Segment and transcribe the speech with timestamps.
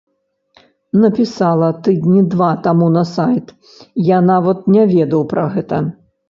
[1.01, 3.53] Напісала тыдні два таму на сайт,
[4.09, 5.85] я нават не ведаў пра гэта.